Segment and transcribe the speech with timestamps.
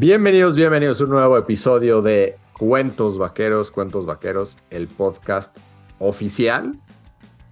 [0.00, 5.54] Bienvenidos, bienvenidos a un nuevo episodio de Cuentos Vaqueros, Cuentos Vaqueros, el podcast
[5.98, 6.72] oficial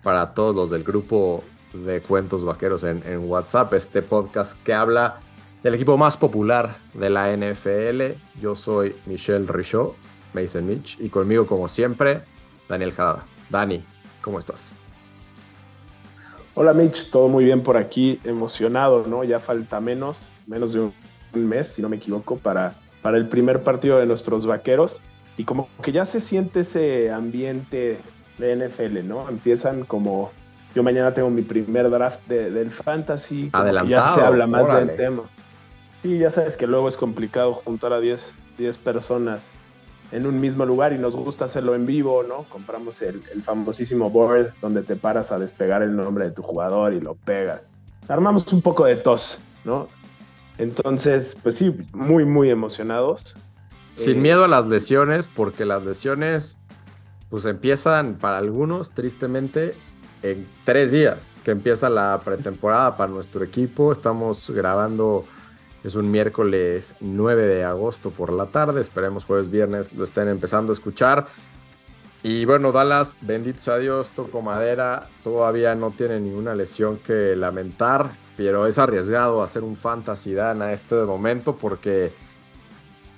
[0.02, 5.20] para todos los del grupo de Cuentos Vaqueros en, WhatsApp, este podcast que habla
[5.62, 8.18] del equipo más popular de la NFL.
[8.40, 9.90] Yo soy Michelle Richaud,
[10.32, 12.22] Mason Mitch, y conmigo, como siempre,
[12.66, 13.26] Daniel Jada.
[13.50, 13.84] Dani,
[14.22, 14.72] ¿cómo estás?
[16.54, 19.22] Hola Mitch, todo muy bien por aquí, emocionado, ¿no?
[19.22, 23.62] Ya falta menos, menos de un mes, si no me equivoco, para, para el primer
[23.62, 25.00] partido de nuestros vaqueros.
[25.36, 27.98] Y como que ya se siente ese ambiente
[28.38, 29.28] de NFL, ¿no?
[29.28, 30.30] Empiezan como.
[30.74, 33.50] Yo mañana tengo mi primer draft del fantasy.
[33.52, 33.88] Adelantado.
[33.88, 35.22] Ya se habla más del tema.
[36.02, 39.40] Sí, ya sabes que luego es complicado juntar a 10, 10 personas
[40.12, 42.44] en un mismo lugar y nos gusta hacerlo en vivo, ¿no?
[42.44, 46.92] Compramos el, el, famosísimo board donde te paras a despegar el nombre de tu jugador
[46.92, 47.68] y lo pegas.
[48.08, 49.88] Armamos un poco de tos, ¿no?
[50.58, 53.36] Entonces, pues sí, muy, muy emocionados.
[53.94, 56.58] Sin eh, miedo a las lesiones, porque las lesiones,
[57.30, 59.74] pues empiezan para algunos, tristemente,
[60.22, 63.92] en tres días, que empieza la pretemporada para nuestro equipo.
[63.92, 65.24] Estamos grabando,
[65.84, 68.80] es un miércoles 9 de agosto por la tarde.
[68.80, 71.28] Esperemos jueves, viernes lo estén empezando a escuchar.
[72.24, 78.10] Y bueno, Dallas, bendito sea Dios, toco madera, todavía no tiene ninguna lesión que lamentar
[78.38, 82.12] pero es arriesgado hacer un fantasy dan a este momento porque,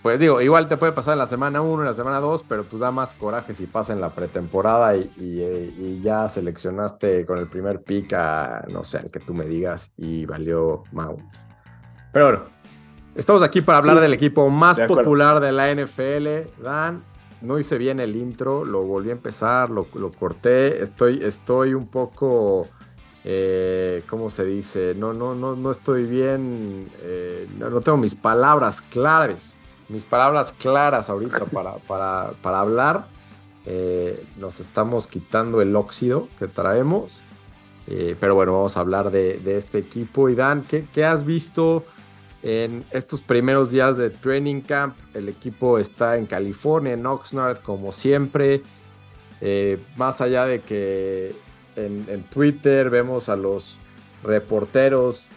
[0.02, 2.64] pues digo, igual te puede pasar en la semana 1, en la semana 2, pero
[2.64, 7.82] pues da más coraje si pasa en la pretemporada y, ya seleccionaste con el primer
[7.82, 11.20] pick a, no sé, al que tú me digas y valió Mount.
[12.14, 12.44] Pero bueno,
[13.14, 17.04] estamos aquí para hablar del equipo más popular de la NFL, Dan.
[17.42, 20.82] No hice bien el intro, lo volví a empezar, lo, lo corté.
[20.82, 22.66] Estoy, estoy un poco
[23.24, 24.94] eh, ¿cómo se dice?
[24.94, 29.54] No, no, no, no estoy bien, eh, no, tengo mis palabras claves,
[29.88, 33.06] mis palabras claras ahorita para, para, para hablar.
[33.66, 37.20] Eh, nos estamos quitando el óxido que traemos.
[37.86, 40.28] pero bueno, vamos a hablar de, este equipo.
[40.28, 41.84] Y Dan, ¿qué, has visto
[42.42, 44.97] en estos primeros días de training camp?
[45.12, 48.62] El equipo está en California, en Oxnard, como siempre.
[49.97, 51.34] más allá de que
[51.86, 53.78] en, Twitter, vemos a los
[54.22, 55.28] reporteros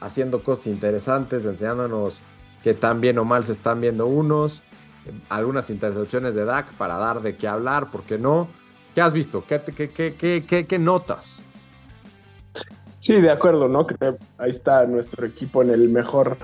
[0.00, 2.22] haciendo cosas interesantes, enseñándonos
[2.62, 4.62] que tan bien o mal se están viendo unos,
[5.28, 8.48] algunas intercepciones de Dak para dar de qué hablar, ¿por qué no?
[8.94, 9.44] ¿Qué has visto?
[9.46, 11.40] ¿Qué, qué, qué, notas?
[12.98, 13.86] Sí, de acuerdo, ¿no?
[14.38, 16.36] ahí está nuestro equipo en el mejor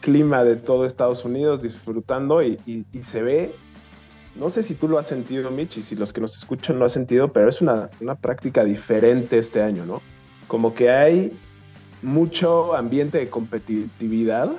[0.00, 2.58] clima de todo Estados Unidos, disfrutando y
[3.02, 3.54] se ve
[4.34, 6.90] no sé si tú lo has sentido, Mitch, si los que nos escuchan lo han
[6.90, 10.00] sentido, pero es una, práctica diferente este año, ¿no?
[10.48, 11.32] Como que hay
[12.00, 14.50] mucho ambiente de competitividad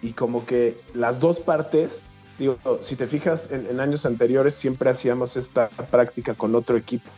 [0.00, 2.02] y como que las dos partes,
[2.38, 7.10] digo, si te fijas, en, años anteriores siempre hacíamos esta práctica con otro equipo,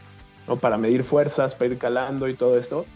[0.49, 0.57] ¿no?
[0.57, 2.87] Para medir fuerzas, para ir calando y todo esto.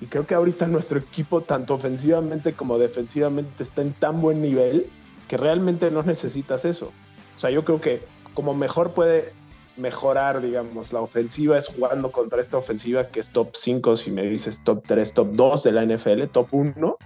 [0.00, 4.86] Y creo que ahorita nuestro equipo, tanto ofensivamente como defensivamente, está en tan buen nivel
[5.28, 6.90] que realmente no necesitas eso.
[7.36, 8.00] O sea, yo creo que
[8.40, 9.34] como mejor puede
[9.76, 14.22] mejorar, digamos, la ofensiva es jugando contra esta ofensiva que es top 5, si me
[14.22, 16.96] dices top 3, top 2 de la NFL, top 1.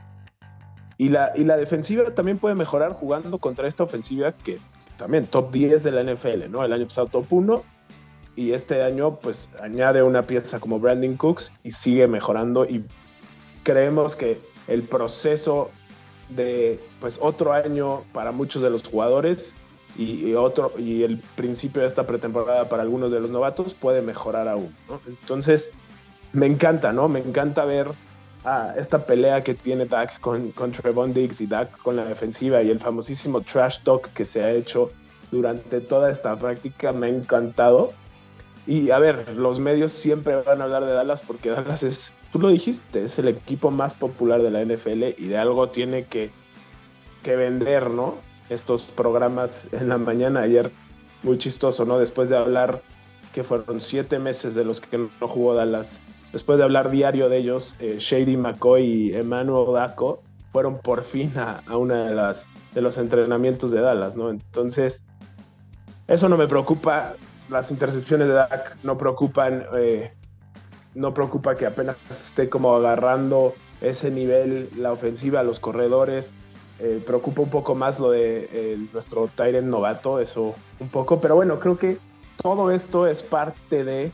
[0.97, 4.61] Y la, y la defensiva también puede mejorar jugando contra esta ofensiva que
[4.97, 6.65] también top 10 de la NFL, ¿no?
[6.65, 7.63] El año pasado top 1
[8.37, 12.85] y este año pues añade una pieza como Brandon Cooks y sigue mejorando y
[13.65, 15.73] creemos que el proceso
[16.29, 19.53] de pues otro año para muchos de los jugadores
[19.97, 24.49] y, otro y el principio de esta pretemporada para algunos de los novatos puede mejorar
[24.49, 24.75] aún.
[25.07, 25.71] Entonces,
[26.33, 27.09] me encanta, ¿no?
[27.09, 27.89] Me encanta ver
[28.77, 32.71] esta pelea que tiene Dak con, con Trevon Diggs y Dak con la defensiva y
[32.71, 34.91] el famosísimo trash talk que se ha hecho
[35.31, 37.93] durante toda esta práctica me ha encantado.
[38.67, 42.39] Y a ver, los medios siempre van a hablar de Dallas porque Dallas es, tú
[42.39, 46.31] lo dijiste, es el equipo más popular de la NFL y de algo tiene que,
[47.23, 48.17] que vender, ¿no?
[48.49, 50.71] Estos programas en la mañana ayer,
[51.23, 51.99] muy chistoso, ¿no?
[51.99, 52.83] Después de hablar
[53.33, 56.01] que fueron siete meses de los que no jugó Dallas,
[56.33, 61.33] después de hablar diario de ellos, eh, Shady McCoy y Emmanuel Daco fueron por fin
[61.37, 62.45] a, una de las
[62.75, 64.31] de los entrenamientos de Dallas, ¿no?
[64.31, 65.03] Entonces,
[66.07, 67.15] eso no me preocupa.
[67.49, 69.65] Las intercepciones de Dak no preocupan.
[69.77, 70.13] Eh,
[70.95, 76.33] no preocupa que apenas esté como agarrando ese nivel la ofensiva, los corredores.
[76.81, 81.37] Eh, preocupa un poco más lo de eh, nuestro Tyrant novato, eso un poco, pero
[81.37, 81.99] bueno, creo que
[82.43, 84.11] todo esto es parte de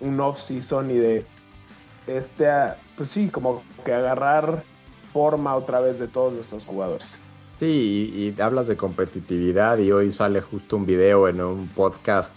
[0.00, 1.26] un off-season y de
[2.06, 2.46] este,
[2.96, 4.62] pues sí, como que agarrar
[5.12, 7.18] forma otra vez de todos nuestros jugadores.
[7.58, 12.32] Sí, y, hablas de competitividad y hoy sale justo un video en un podcast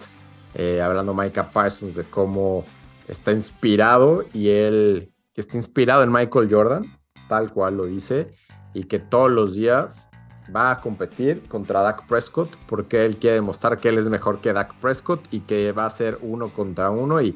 [0.56, 2.66] eh, hablando Micah Parsons de cómo
[3.08, 6.86] está inspirado y él que está inspirado en Michael Jordan,
[7.30, 8.34] tal cual lo dice,
[8.74, 10.10] y que todos los días
[10.54, 14.54] va a competir contra Dak Prescott porque él quiere demostrar que él es mejor que
[14.54, 17.36] Dak Prescott y que va a ser uno contra uno y,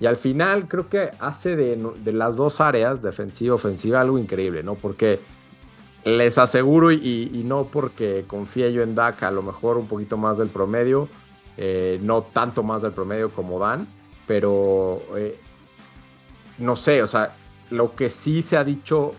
[0.00, 4.18] y al final creo que hace de, de las dos áreas, defensiva y ofensiva, algo
[4.18, 4.74] increíble, ¿no?
[4.74, 5.20] Porque
[6.04, 10.38] les aseguro, y, no porque confíe yo en Dak, a lo mejor un poquito más
[10.38, 11.08] del promedio,
[11.56, 13.86] eh, no tanto más del promedio como Dan,
[14.26, 15.38] pero eh,
[16.58, 17.36] no sé, o sea,
[17.70, 19.14] lo que sí se ha dicho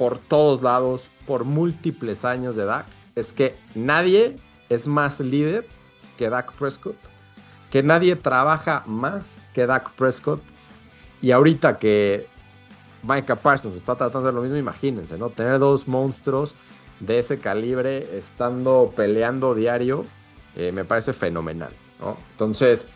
[0.00, 4.38] por todos lados, por múltiples años de Dak, es que nadie
[4.70, 5.66] es más líder
[6.16, 6.96] que Dak Prescott,
[7.70, 10.40] que nadie trabaja más que Dak Prescott,
[11.20, 12.26] y ahorita que
[13.02, 15.28] Micah Parsons está tratando de lo mismo, imagínense, ¿no?
[15.28, 16.54] Tener dos monstruos
[17.00, 20.06] de ese calibre estando peleando diario,
[20.56, 22.16] eh, me parece fenomenal, ¿no?
[22.30, 22.88] Entonces,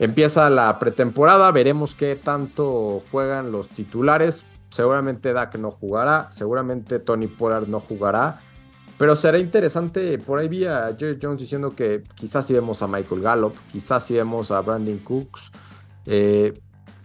[0.00, 4.44] empieza la pretemporada, veremos qué tanto juegan los titulares.
[4.70, 8.40] Seguramente Dak no jugará, seguramente Tony Pollard no jugará.
[8.98, 12.88] Pero será interesante, por ahí vi a Jerry Jones diciendo que quizás si vemos a
[12.88, 15.52] Michael Gallup, quizás si vemos a Brandon Cooks.
[16.06, 16.60] Eh,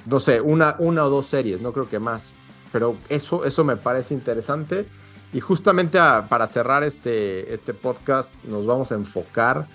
[0.05, 2.33] no sé, una, una o dos series, no creo que más.
[2.71, 4.87] Pero eso, eso me parece interesante.
[5.33, 5.99] Y justamente
[6.29, 9.67] para cerrar este, este podcast, nos vamos a enfocar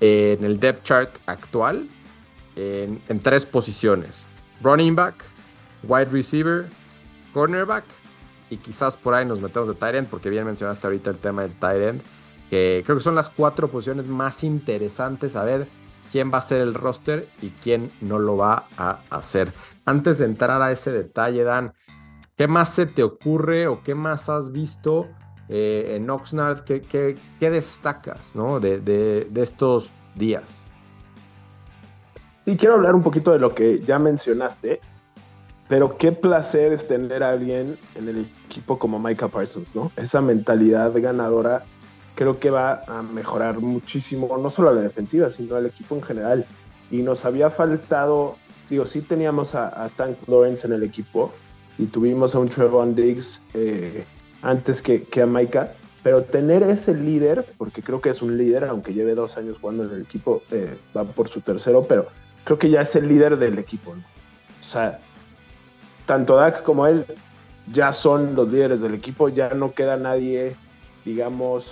[0.00, 1.88] en el depth chart actual
[2.56, 4.26] en, tres posiciones:
[4.62, 5.24] running back,
[5.82, 6.68] wide receiver,
[7.38, 7.84] cornerback.
[8.50, 11.42] Y quizás por ahí nos metemos de tight end, porque bien mencionaste ahorita el tema
[11.42, 12.02] del tight end,
[12.50, 15.68] que creo que son las cuatro posiciones más interesantes a ver
[16.10, 19.52] quién va a ser el roster y quién no lo va a hacer.
[19.84, 21.74] Antes de entrar a ese detalle, Dan,
[22.36, 25.06] ¿qué más se te ocurre o qué más has visto
[25.48, 26.64] eh, en Oxnard?
[26.64, 28.58] ¿Qué, destacas ¿no?
[28.58, 30.60] de, estos días?
[32.44, 34.80] Sí, quiero hablar un poquito de lo que ya mencionaste,
[35.68, 39.92] pero qué placer es tener a alguien en el equipo como Micah Parsons, ¿no?
[39.96, 41.64] Esa mentalidad ganadora
[42.14, 46.02] creo que va a mejorar muchísimo, no solo a la defensiva, sino al equipo en
[46.02, 46.46] general.
[46.90, 48.36] Y nos había faltado,
[48.70, 51.32] digo, sí teníamos a, Tank Lawrence en el equipo
[51.78, 54.04] y tuvimos a un Trevon Diggs eh,
[54.42, 58.64] antes que, que, a Micah, pero tener ese líder, porque creo que es un líder,
[58.64, 62.06] aunque lleve dos años jugando en el equipo, eh, va por su tercero, pero
[62.44, 63.92] creo que ya es el líder del equipo.
[63.92, 64.98] O sea,
[66.08, 67.04] tanto Dak como él
[67.70, 70.56] ya son los líderes del equipo, ya no queda nadie,
[71.04, 71.66] digamos,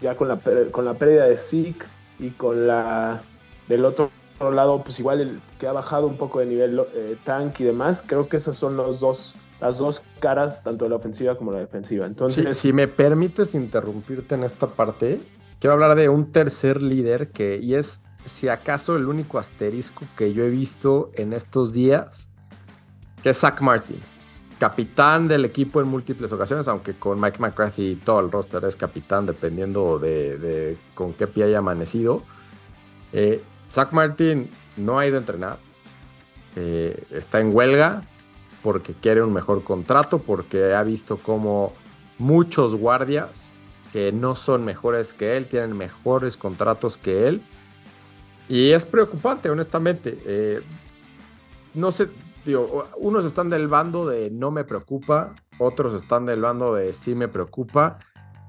[0.00, 0.40] ya con la,
[0.72, 1.84] con la pérdida de Zeke
[2.18, 3.20] y con la
[3.68, 4.10] del otro
[4.40, 8.30] lado, pues igual que ha bajado un poco de nivel eh, tank y demás, creo
[8.30, 12.06] que esas son los dos, las dos caras, tanto de la ofensiva como la defensiva.
[12.06, 15.20] Entonces, si me permites interrumpirte en esta parte,
[15.60, 20.32] quiero hablar de un tercer líder que, y es si acaso el único asterisco que
[20.32, 22.30] yo he visto en estos días,
[23.24, 23.98] que es Zach Martin
[24.58, 29.26] capitán del equipo en múltiples ocasiones, aunque con Mike McCarthy todo el roster es capitán,
[29.26, 32.22] dependiendo de, con qué pie haya amanecido.
[33.12, 35.58] Eh, Zach Martin no ha ido a entrenar,
[36.56, 38.02] eh, está en huelga
[38.62, 41.72] porque quiere un mejor contrato, porque ha visto como
[42.18, 43.50] muchos guardias
[43.92, 47.42] que no son mejores que él, tienen mejores contratos que él.
[48.48, 50.18] Y es preocupante, honestamente.
[50.24, 50.62] Eh,
[51.74, 52.08] no sé,
[52.44, 57.14] digo, unos están del bando de no me preocupa, otros están del bando de sí
[57.14, 57.98] me preocupa.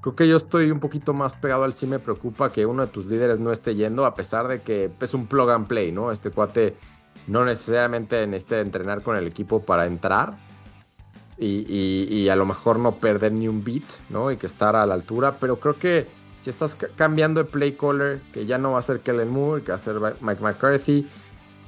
[0.00, 2.92] Creo que yo estoy un poquito más pegado al sí me preocupa que uno de
[2.92, 6.12] tus líderes no esté yendo, a pesar de que es un plug and play, ¿no?
[6.12, 6.76] Este cuate
[7.26, 10.36] no necesariamente necesita entrenar con el equipo para entrar
[11.38, 14.30] y, a lo mejor no perder ni un beat, ¿no?
[14.30, 16.06] Y que estar a la altura, pero creo que
[16.38, 19.72] si estás cambiando de play caller, que ya no va a ser Kellen Moore, que
[19.72, 21.06] va a ser Mike McCarthy,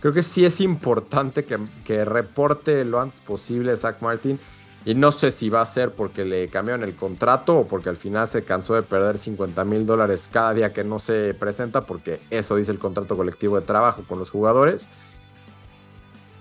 [0.00, 4.38] creo que sí es importante que, reporte lo antes posible Zach Martin.
[4.84, 7.96] Y no sé si va a ser porque le cambiaron el contrato o porque al
[7.96, 12.20] final se cansó de perder 50 mil dólares cada día que no se presenta, porque
[12.30, 14.86] eso dice el contrato colectivo de trabajo con los jugadores.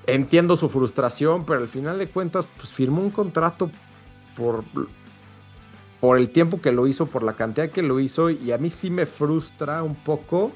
[0.05, 3.69] Entiendo su frustración, pero al final de cuentas, pues firmó un contrato
[4.37, 4.63] por,
[5.99, 8.69] por el tiempo que lo hizo, por la cantidad que lo hizo, y a mí
[8.69, 10.53] sí me frustra un poco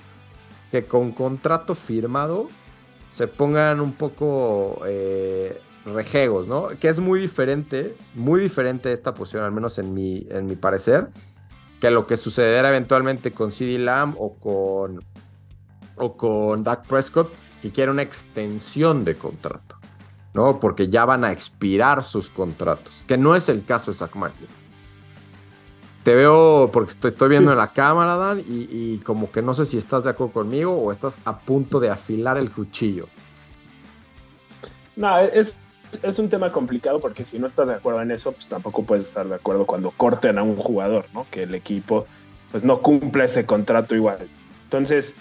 [0.72, 2.48] que con contrato firmado
[3.12, 6.70] se pongan un poco eh, rejegos, ¿no?
[6.80, 11.10] Que es muy diferente, muy diferente esta posición, al menos en mi, en mi parecer,
[11.82, 15.04] que lo que sucederá eventualmente con CD Lamb o con,
[15.98, 19.76] o con Dak Prescott, que quiere una extensión de contrato,
[20.34, 20.62] ¿no?
[20.62, 24.48] Porque ya van a expirar sus contratos, que no es el caso de Zach Martin.
[26.04, 29.54] Te veo, porque estoy, estoy viendo en la cámara, Dan, y, y, como que no
[29.54, 33.08] sé si estás de acuerdo conmigo o estás a punto de afilar el cuchillo.
[34.96, 35.56] No, es,
[36.04, 39.08] es un tema complicado porque si no estás de acuerdo en eso, pues tampoco puedes
[39.08, 41.28] estar de acuerdo cuando corten a un jugador, ¿no?
[41.30, 42.06] Que el equipo
[42.52, 44.28] pues no cumple ese contrato igual.
[44.66, 45.14] Entonces,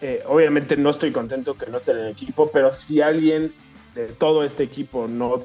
[0.00, 3.52] eh, obviamente no estoy contento que no esté en el equipo, pero si alguien
[3.94, 5.44] de todo este equipo no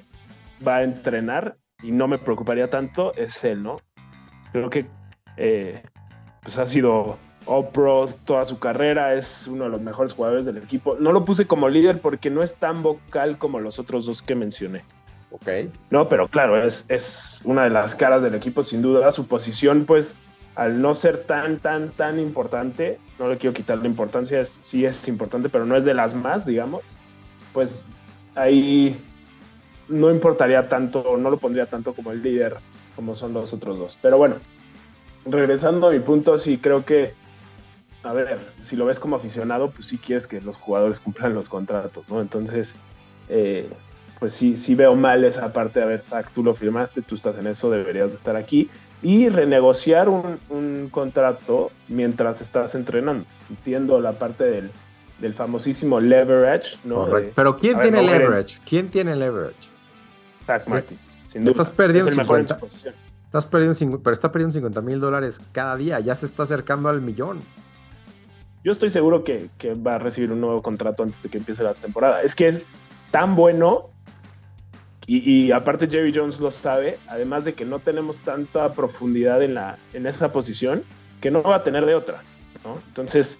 [0.65, 3.77] va a entrenar y no me preocuparía tanto, es él, ¿no?
[4.51, 4.85] Creo que
[5.37, 5.83] eh,
[6.43, 10.57] pues ha sido All Pro toda su carrera, es uno de los mejores jugadores del
[10.57, 10.97] equipo.
[10.99, 14.35] No lo puse como líder porque no es tan vocal como los otros dos que
[14.35, 14.83] mencioné.
[15.31, 15.49] Ok.
[15.89, 19.11] No, pero claro, es, es una de las caras del equipo, sin duda.
[19.11, 20.15] Su posición, pues,
[20.55, 24.85] al no ser tan, tan, tan importante, no le quiero quitar la importancia, es, sí
[24.85, 26.81] es importante, pero no es de las más, digamos,
[27.53, 27.85] pues
[28.35, 28.99] ahí
[29.87, 32.57] no importaría tanto, no lo pondría tanto como el líder,
[32.97, 33.97] como son los otros dos.
[34.01, 34.35] Pero bueno,
[35.25, 37.13] regresando a mi punto, sí creo que
[38.03, 41.49] a ver, si lo ves como aficionado, pues sí quieres que los jugadores cumplan los
[41.49, 42.21] contratos, ¿no?
[42.21, 42.73] Entonces,
[43.29, 43.69] eh,
[44.19, 47.37] pues sí, sí veo mal esa parte a ver, Zach, tú lo firmaste, tú estás
[47.37, 48.69] en eso, deberías de estar aquí.
[49.03, 53.25] Y renegociar un, contrato mientras estás entrenando.
[53.49, 54.71] Entiendo la parte del,
[55.19, 57.07] del famosísimo leverage, ¿no?
[57.35, 58.59] Pero ¿quién tiene leverage?
[58.65, 59.69] ¿Quién tiene leverage?
[60.47, 60.97] Zach Martin.
[61.33, 62.59] Estás perdiendo 50.
[63.25, 65.99] Estás perdiendo, pero está perdiendo 50 mil dólares cada día.
[65.99, 67.39] Ya se está acercando al millón
[68.67, 71.73] yo estoy seguro que, va a recibir un nuevo contrato antes de que empiece la
[71.73, 72.21] temporada.
[72.21, 72.65] Es que es
[73.11, 73.91] tan bueno
[75.05, 79.77] y, aparte Jerry Jones lo sabe, además de que no tenemos tanta profundidad en, la,
[79.93, 80.83] en esa posición,
[81.21, 82.23] que no va a tener de otra.
[82.89, 83.39] Entonces,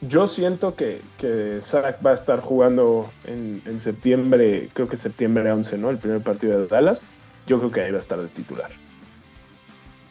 [0.00, 5.50] yo siento que, que Zach va a estar jugando en, en, septiembre, creo que septiembre
[5.50, 5.90] 11, ¿no?
[5.90, 7.00] El primer partido de Dallas.
[7.46, 8.70] Yo creo que ahí va a estar de titular.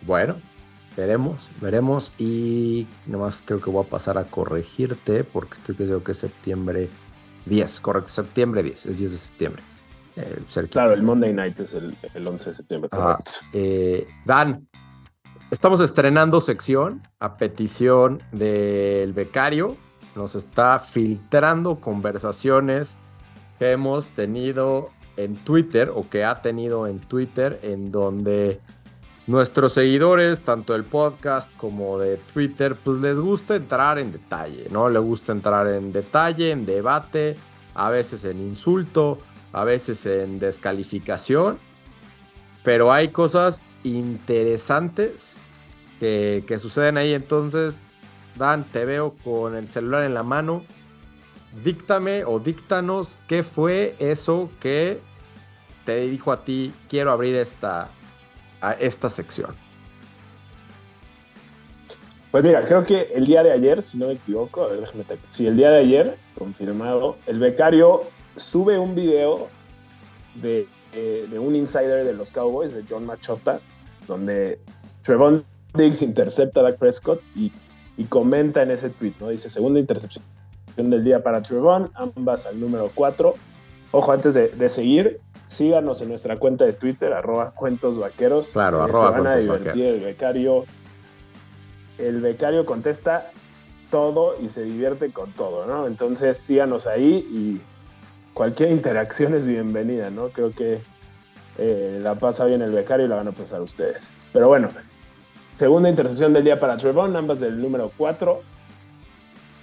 [0.02, 0.36] Bueno,
[0.98, 2.12] Veremos, veremos.
[2.18, 6.18] Y nomás creo que voy a pasar a corregirte porque estoy que creo que es
[6.18, 6.90] septiembre
[7.46, 9.64] 10, correcto, septiembre 10, es 10 de septiembre.
[10.16, 10.42] Eh,
[10.72, 11.96] claro, el Monday Night es el,
[12.28, 12.90] 11 de septiembre.
[13.54, 14.67] Eh, Dan,
[15.50, 19.78] estamos estrenando sección a petición del becario.
[20.16, 22.98] Nos está filtrando conversaciones
[23.60, 28.60] que hemos tenido en Twitter o que ha tenido en Twitter en donde
[29.26, 34.90] nuestros seguidores, tanto del podcast como de Twitter, pues les gusta entrar en detalle, ¿no?
[34.90, 37.36] Les gusta entrar en detalle, en debate,
[37.74, 39.20] a veces en insulto,
[39.52, 41.58] a veces en descalificación,
[42.64, 43.60] pero hay cosas
[43.96, 45.38] interesantes
[46.00, 47.14] que, suceden ahí.
[47.14, 47.84] Entonces,
[48.36, 50.64] Dan, te veo con el celular en la mano.
[51.64, 55.02] Díctame o díctanos qué fue eso que
[55.86, 57.90] te dijo a ti, quiero abrir esta,
[58.80, 59.56] esta sección?
[62.30, 65.06] Pues mira, creo que el día de ayer, si no me equivoco, a ver, déjame
[65.06, 65.18] te...
[65.32, 68.04] Sí, el día de ayer, confirmado, el becario
[68.36, 69.48] sube un video
[70.36, 73.62] de, eh, de, un insider de los Cowboys, de John Machota,
[74.08, 74.60] donde
[75.04, 77.52] Trevon Diggs intercepta a Dak Prescott y,
[77.98, 79.30] y, comenta en ese tweet, ¿no?
[79.30, 80.24] Dice, segunda intercepción
[80.76, 83.34] del día para Trevon, ambas al número 4.
[83.92, 88.50] Ojo, antes de, de seguir, síganos en nuestra cuenta de Twitter, arroba cuentos vaqueros.
[88.50, 90.66] Claro, arroba van a divertir el becario.
[91.98, 93.32] El becario contesta
[93.90, 95.88] todo y se divierte con todo, ¿no?
[95.88, 97.62] Entonces síganos ahí y
[98.34, 100.30] cualquier interacción es bienvenida, ¿no?
[100.30, 100.80] Creo que
[101.58, 104.04] eh, la pasa bien el becario y la van a pasar ustedes.
[104.32, 104.70] Pero bueno,
[105.54, 108.42] segunda intercepción del día para Trevon, ambas del número 4.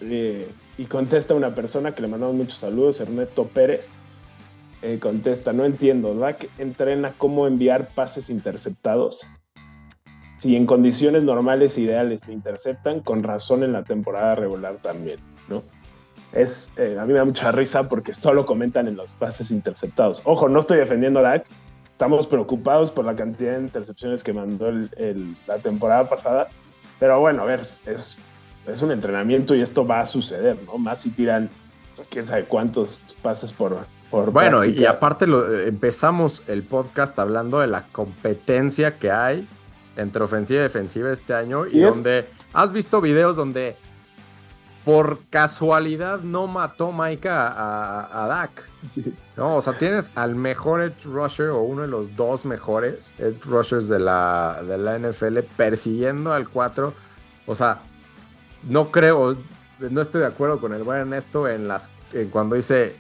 [0.03, 3.89] Eh, y contesta una persona que le mandamos muchos saludos, Ernesto Pérez
[4.83, 9.25] eh, contesta, no entiendo, Dak entrena cómo enviar pases interceptados.
[10.41, 15.21] Si en condiciones normales e ideales me interceptan, con razón en la temporada regular también,
[15.49, 15.63] ¿no?
[16.33, 20.21] Es, a mí me da mucha risa porque solo comentan en los pases interceptados.
[20.25, 21.47] Ojo, no estoy defendiendo a Dak,
[21.95, 24.71] estamos preocupados por la cantidad de intercepciones que mandó
[25.47, 26.49] la temporada pasada,
[26.99, 28.19] pero bueno, a ver, es,
[28.67, 30.77] es un entrenamiento y esto va a suceder, ¿no?
[30.77, 31.49] Más si tiran,
[32.11, 33.87] quién sabe cuántos pases por,
[34.33, 39.49] bueno, y aparte lo, empezamos el podcast hablando de la competencia que hay
[39.97, 43.77] entre ofensiva y defensiva este año y, donde has visto videos donde
[44.85, 48.69] por casualidad no mató Maika a, a, Dak.
[49.37, 53.43] No, o sea, tienes al mejor edge rusher o uno de los dos mejores edge
[53.45, 56.93] rushers de la, de la NFL persiguiendo al 4.
[57.47, 57.81] O sea,
[58.69, 59.37] no creo,
[59.79, 62.97] no estoy de acuerdo con el buen Ernesto en las en cuando dice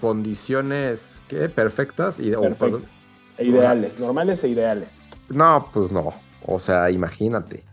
[0.00, 1.48] condiciones ¿qué?
[1.48, 4.90] perfectas y e ideales, normales e ideales.
[5.28, 6.12] No, pues no.
[6.44, 7.64] O sea, imagínate.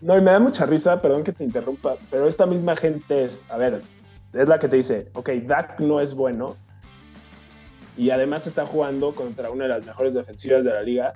[0.00, 3.42] No, y me da mucha risa, perdón que te interrumpa, pero esta misma gente es,
[3.48, 3.80] a ver,
[4.32, 6.56] es la que te dice, ok, Dak no es bueno
[7.96, 11.14] y además está jugando contra una de las mejores defensivas de la liga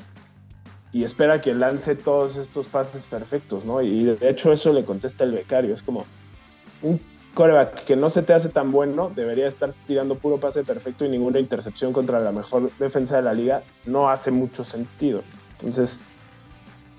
[0.93, 3.83] y espera que lance todos estos pases perfectos, ¿no?
[3.83, 6.07] Y de hecho eso le contesta el becario, es como
[6.83, 7.01] un
[7.35, 11.09] coreback que no se te hace tan bueno, debería estar tirando puro pase perfecto y
[11.09, 15.23] ninguna intercepción contra la mejor defensa de la liga, no hace mucho sentido.
[15.53, 16.01] Entonces,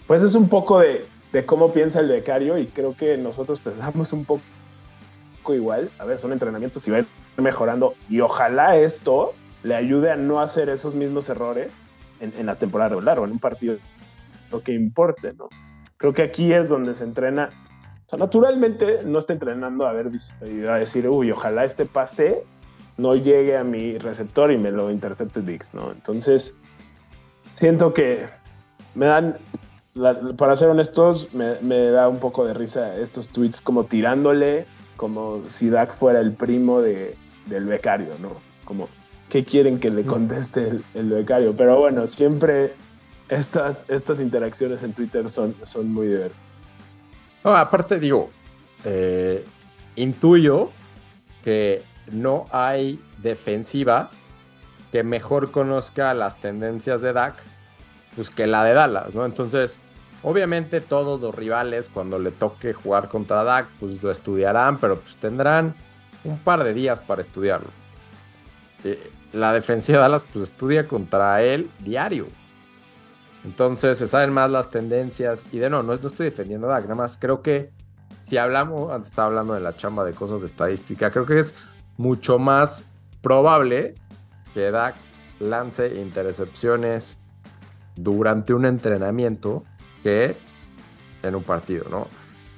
[0.07, 4.11] pues es un poco de, de cómo piensa el becario y creo que nosotros pensamos
[4.13, 4.41] un poco
[5.49, 5.89] igual.
[5.99, 6.99] A ver, son entrenamientos y va
[7.37, 9.33] mejorando y ojalá esto
[9.63, 11.71] le ayude a no hacer esos mismos errores
[12.19, 13.77] en, la temporada regular o en un partido
[14.51, 15.49] lo que importe, ¿no?
[15.97, 17.49] Creo que aquí es donde se entrena.
[18.05, 20.11] O sea, naturalmente no está entrenando a ver
[20.69, 22.43] a decir, uy, ojalá este pase
[22.97, 25.91] no llegue a mi receptor y me lo intercepte Dix, ¿no?
[25.91, 26.53] Entonces,
[27.55, 28.27] siento que
[28.93, 29.37] me dan
[30.37, 35.69] para ser honestos, me, da un poco de risa estos tweets como tirándole, como si
[35.69, 37.15] Dak fuera el primo de,
[37.47, 38.29] del becario, ¿no?
[38.63, 38.87] Como,
[39.29, 41.55] ¿qué quieren que le conteste el, becario?
[41.57, 42.73] Pero bueno, siempre
[43.27, 46.39] estas, estas interacciones en Twitter son, son muy divertidas.
[47.43, 48.29] aparte, digo,
[48.85, 49.45] eh,
[49.95, 50.69] intuyo
[51.43, 54.09] que no hay defensiva
[54.91, 57.35] que mejor conozca las tendencias de Dak
[58.15, 59.25] pues, que la de Dallas, ¿no?
[59.25, 59.79] Entonces,
[60.23, 65.17] obviamente todos los rivales cuando le toque jugar contra Dak, pues lo estudiarán, pero pues
[65.17, 65.75] tendrán
[66.23, 67.69] un par de días para estudiarlo.
[68.83, 72.27] Eh, la defensiva de Dallas pues estudia contra él diario.
[73.43, 76.95] Entonces se saben más las tendencias y de no, no, estoy defendiendo a Dak, nada
[76.95, 77.71] más creo que
[78.21, 81.55] si hablamos, antes estaba hablando de la chamba de cosas de estadística, creo que es
[81.97, 82.85] mucho más
[83.23, 83.95] probable
[84.53, 84.95] que Dak
[85.39, 87.17] lance intercepciones
[87.95, 89.63] durante un entrenamiento
[90.03, 90.35] que
[91.23, 92.07] en un partido, ¿no?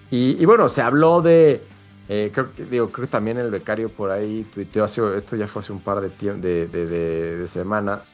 [0.09, 1.63] Y, bueno, se habló de,
[2.07, 5.47] eh, creo, que, digo, creo que también el becario por ahí tuiteó, hace, esto ya
[5.47, 8.13] fue hace un par de, de, de, de semanas,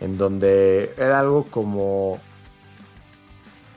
[0.00, 2.20] en donde era algo como,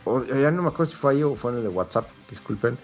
[0.05, 2.79] ya no me acuerdo si fue ahí o fue en el de WhatsApp, disculpen,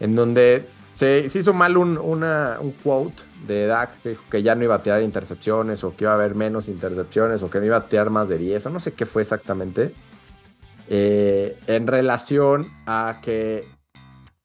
[0.00, 4.64] en donde se, hizo mal un, un quote de Dak que dijo que ya no
[4.64, 7.76] iba a tirar intercepciones o que iba a haber menos intercepciones o que no iba
[7.76, 9.92] a tirar más de 10 o no sé qué fue exactamente.
[10.88, 13.68] Eh, en relación a que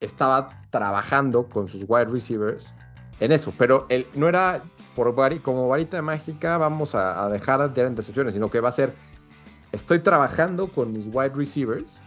[0.00, 2.74] estaba trabajando con sus wide receivers
[3.20, 7.90] en eso, pero él no era por como varita mágica vamos a, dejar de tirar
[7.90, 8.94] intercepciones, sino que va a ser
[9.72, 12.00] estoy trabajando con mis wide receivers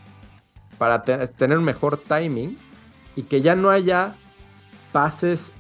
[0.77, 2.58] para tener mejor timing
[3.15, 4.15] y que ya no haya
[4.93, 5.51] pases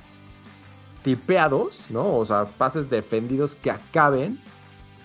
[1.03, 2.17] tipeados, ¿no?
[2.17, 4.39] O sea, pases defendidos que acaben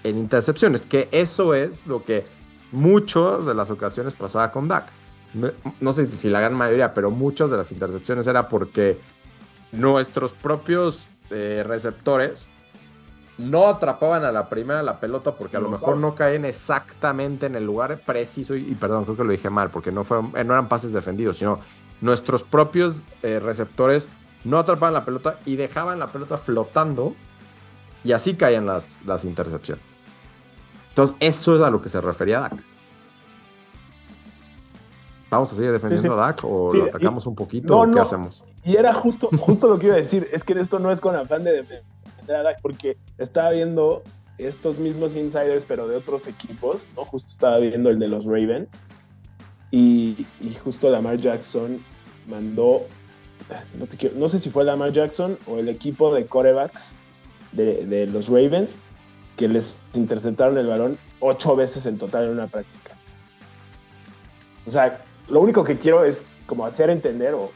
[0.05, 2.25] en intercepciones, que eso es lo que
[2.71, 4.91] muchas de las ocasiones pasaba con Dak.
[5.81, 8.99] No, sé si la gran mayoría, pero muchas de las intercepciones era porque
[9.73, 12.49] nuestros propios eh, receptores
[13.37, 17.55] no atrapaban a la primera la pelota porque a lo mejor no caen exactamente en
[17.55, 20.69] el lugar preciso y, perdón, creo que lo dije mal porque no, fueron, no eran
[20.69, 21.61] pases defendidos, sino
[22.01, 24.09] nuestros propios eh, receptores
[24.45, 27.15] no atrapaban la pelota y dejaban la pelota flotando
[28.05, 29.85] y así caían las, las intercepciones.
[30.91, 32.63] Entonces, eso es a lo que se refería Dak.
[35.31, 38.45] ¿Vamos a seguir defendiendo a Dak o lo atacamos un poquito o qué hacemos?
[38.65, 41.15] Y era justo, justo lo que iba a decir, es que esto no es con
[41.15, 41.85] afán de defender
[42.37, 44.03] a Dak, porque estaba viendo
[44.39, 47.05] estos mismos insiders, pero de otros equipos, ¿no?
[47.05, 48.71] Justo estaba viendo el de los Ravens,
[49.71, 50.27] y,
[50.65, 51.83] justo Lamar Jackson
[52.27, 52.87] mandó,
[54.17, 56.95] no, sé si fue Lamar Jackson o el equipo de corebacks
[57.53, 58.77] de, los Ravens
[59.37, 62.95] que les interceptaron el balón ocho veces en total en una práctica.
[64.67, 67.53] O sea, lo único que quiero es como hacer entender, o,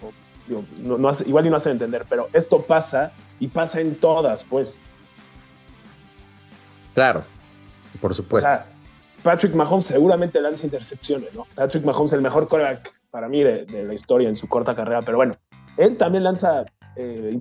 [0.79, 4.77] no, igual y no hacer entender, pero esto pasa y pasa en todas, pues.
[6.95, 7.25] Claro,
[8.01, 8.72] por supuesto.
[9.23, 11.47] Patrick Mahomes seguramente lanza intercepciones, ¿no?
[11.55, 15.03] Patrick Mahomes es el mejor coreback para mí de, la historia en su corta carrera,
[15.03, 15.37] pero bueno,
[15.77, 16.65] él también lanza
[16.97, 17.39] eh,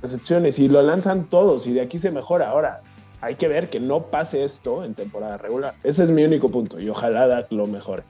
[0.00, 2.50] intercepciones y lo lanzan todos y de aquí se mejora.
[2.50, 2.82] Ahora,
[3.20, 5.74] hay que ver que no pase esto en temporada regular.
[5.82, 8.04] Ese es mi único punto y ojalá Dak lo mejore.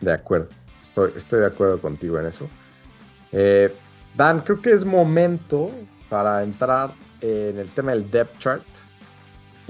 [0.00, 0.48] De acuerdo,
[0.82, 2.48] estoy, estoy de acuerdo contigo en eso.
[3.32, 3.72] Eh,
[4.16, 5.70] Dan, creo que es momento
[6.08, 8.64] para entrar en el tema del depth chart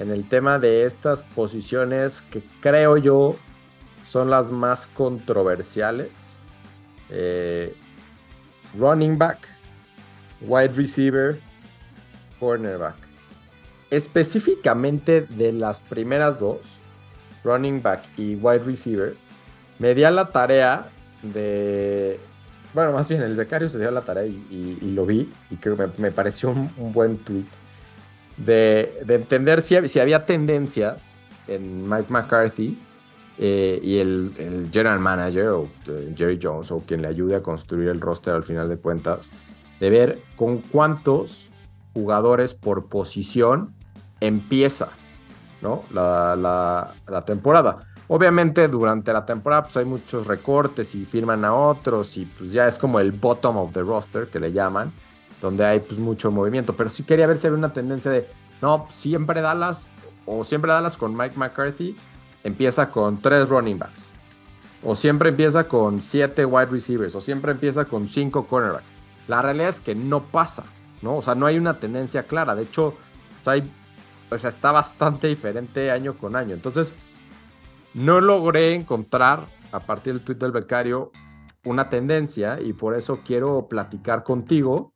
[0.01, 3.37] en el tema de estas posiciones que creo yo
[4.07, 6.11] son las más controversiales.
[7.11, 7.77] Eh,
[8.79, 9.47] running back,
[10.41, 11.39] wide receiver,
[12.41, 12.97] cornerback.
[13.91, 16.61] Específicamente de las primeras dos,
[17.45, 19.15] running back y wide receiver,
[19.79, 20.89] me di a la tarea
[21.23, 22.19] de.
[22.73, 25.89] Bueno, más bien el becario se dio la tarea y, lo vi, y creo que
[25.99, 27.45] me, pareció un, buen tweet.
[28.45, 31.15] De, entender si, si, había tendencias
[31.47, 32.79] en Mike McCarthy
[33.43, 37.89] eh, y el, general manager o eh, Jerry Jones o quien le ayude a construir
[37.89, 39.31] el roster al final de cuentas,
[39.81, 41.49] de ver con cuántos
[41.95, 43.75] jugadores por posición
[44.21, 44.91] empieza
[45.63, 45.85] ¿no?
[45.91, 46.93] la,
[47.25, 47.79] temporada.
[48.09, 52.67] Obviamente durante la temporada pues hay muchos recortes y firman a otros y pues ya
[52.67, 54.93] es como el bottom of the roster que le llaman,
[55.41, 58.29] donde hay pues mucho movimiento, pero sí quería ver si había una tendencia de,
[58.61, 59.89] no, siempre Dallas
[60.27, 61.97] o siempre Dallas con Mike McCarthy
[62.45, 64.09] empieza con tres running backs,
[64.83, 68.89] o siempre empieza con siete wide receivers, o siempre empieza con cinco cornerbacks.
[69.29, 70.65] La realidad es que no pasa,
[71.03, 71.17] ¿no?
[71.17, 72.55] O sea, no hay una tendencia clara.
[72.55, 72.95] De hecho,
[73.47, 73.71] hay,
[74.31, 76.55] o sea, está bastante diferente año con año.
[76.55, 76.95] Entonces,
[77.95, 81.13] no logré encontrar a partir del tweet del becario
[81.65, 84.93] una tendencia y por eso quiero platicar contigo.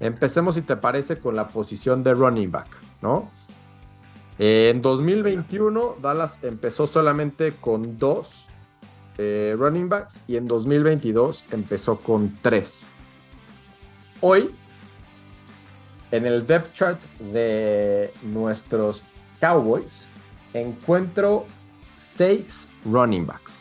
[0.00, 2.68] Empecemos, si te parece, con la posición de running back,
[3.02, 3.30] ¿no?
[4.38, 8.48] En 2021, Dallas empezó solamente con dos
[9.18, 12.80] eh, running backs y en 2022 empezó con tres.
[14.22, 14.50] Hoy,
[16.10, 19.04] en el depth chart de nuestros
[19.38, 20.06] Cowboys,
[20.54, 21.44] encuentro
[22.16, 23.60] seis running backs.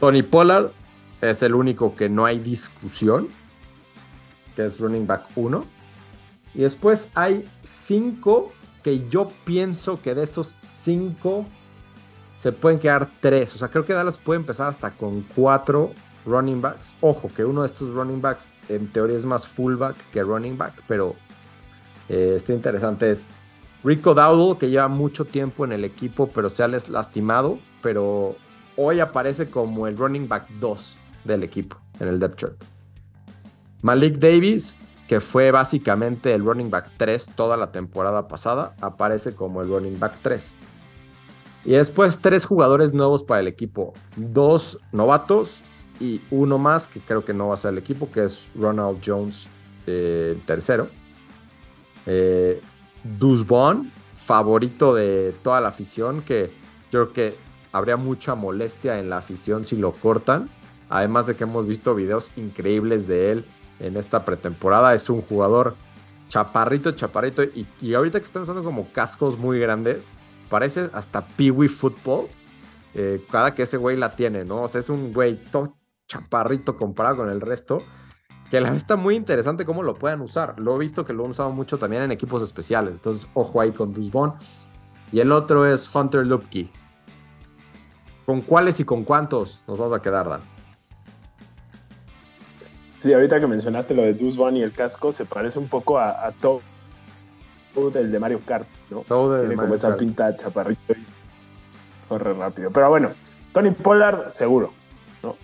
[0.00, 0.72] Tony Pollard
[1.20, 3.28] es el único que no hay discusión,
[4.54, 5.64] que es running back 1.
[6.54, 11.46] Y después hay cinco que yo pienso que de esos cinco
[12.36, 13.54] se pueden quedar tres.
[13.54, 15.92] O sea, creo que Dallas puede empezar hasta con cuatro
[16.26, 16.94] running backs.
[17.00, 20.82] Ojo, que uno de estos running backs en teoría es más fullback que running back,
[20.86, 21.14] pero
[22.08, 23.26] eh, este interesante es
[23.82, 28.36] Rico Dowdle, que lleva mucho tiempo en el equipo, pero se ha lastimado, pero
[28.76, 32.73] hoy aparece como el running back 2 del equipo en el depth chart.
[33.84, 39.60] Malik Davis, que fue básicamente el running back 3 toda la temporada pasada, aparece como
[39.60, 40.54] el running back 3.
[41.66, 43.92] Y después tres jugadores nuevos para el equipo.
[44.16, 45.60] Dos novatos
[46.00, 49.02] y uno más que creo que no va a ser el equipo, que es Ronald
[49.04, 49.48] Jones,
[49.86, 50.88] eh, el tercero.
[52.06, 52.62] Eh,
[54.14, 56.50] favorito de toda la afición, que
[56.90, 57.36] yo creo que
[57.70, 60.48] habría mucha molestia en la afición si lo cortan.
[60.88, 63.44] Además de que hemos visto videos increíbles de él
[63.80, 64.94] en esta pretemporada.
[64.94, 65.76] Es un jugador
[66.28, 67.42] chaparrito, chaparrito.
[67.42, 70.12] Y, ahorita que están usando como cascos muy grandes,
[70.48, 72.28] parece hasta Peewee Football.
[72.94, 74.62] Eh, cada que ese güey la tiene, ¿no?
[74.62, 77.82] O sea, es un güey todo chaparrito comparado con el resto
[78.50, 80.58] que la verdad está muy interesante cómo lo puedan usar.
[80.60, 82.94] Lo he visto que lo han usado mucho también en equipos especiales.
[82.94, 84.34] Entonces, ojo ahí con Dusbon.
[85.10, 86.70] Y el otro es Hunter Lupke.
[88.24, 90.53] ¿Con cuáles y con cuántos nos vamos a quedar, Dan?
[93.04, 96.26] Sí, ahorita que mencionaste lo de Dusbon y el casco, se parece un poco a,
[96.26, 96.62] a Toad
[97.92, 99.00] del de Mario Kart, ¿no?
[99.00, 101.04] Todo Tiene como esa pinta chaparrito y
[102.08, 102.70] corre rápido.
[102.70, 103.10] Pero bueno,
[103.52, 104.72] Tony Pollard, seguro,
[105.22, 105.36] ¿no?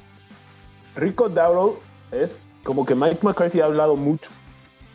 [0.97, 1.77] Rico Dowdle
[2.13, 4.31] es como que Mike McCarthy ha hablado mucho